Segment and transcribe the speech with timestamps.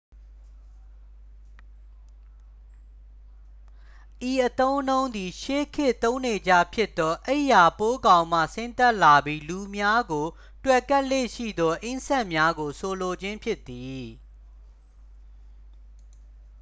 [4.29, 10.25] ဤအသုံးအနှုန်းသည် ရှေးခေတ်သုံးနေကျဖြစ်သော အိပ်ယာပိုးကောင်မှ ဆင်းသက်လာပြီး လူများကို
[10.63, 14.05] တွယ်ကပ်လေ့ရှိသော အင်းဆက်များကို ဆိုလိုခြင်းဖြစ်သည်